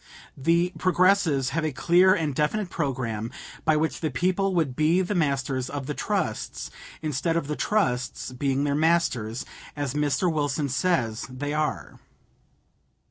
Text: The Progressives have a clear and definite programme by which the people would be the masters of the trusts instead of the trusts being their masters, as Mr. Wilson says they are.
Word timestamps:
The 0.35 0.73
Progressives 0.79 1.49
have 1.49 1.63
a 1.63 1.71
clear 1.71 2.15
and 2.15 2.33
definite 2.33 2.71
programme 2.71 3.29
by 3.65 3.77
which 3.77 3.99
the 3.99 4.09
people 4.09 4.55
would 4.55 4.75
be 4.75 5.01
the 5.03 5.13
masters 5.13 5.69
of 5.69 5.85
the 5.85 5.93
trusts 5.93 6.71
instead 7.03 7.37
of 7.37 7.45
the 7.45 7.55
trusts 7.55 8.31
being 8.31 8.63
their 8.63 8.73
masters, 8.73 9.45
as 9.75 9.93
Mr. 9.93 10.33
Wilson 10.33 10.69
says 10.69 11.27
they 11.29 11.53
are. 11.53 11.99